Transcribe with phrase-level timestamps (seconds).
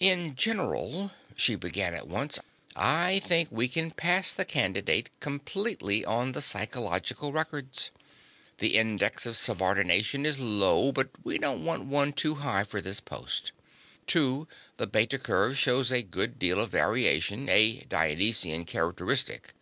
[0.00, 2.40] "In general," she began at once,
[2.74, 7.90] "I think we can pass the candidate completely on the psychological records.
[8.60, 13.00] The Index of Subordination is low, but we don't want one too high for this
[13.00, 13.52] post.
[14.06, 19.52] Too, the Beta curve shows a good deal of variation, a Dionysian characteristic.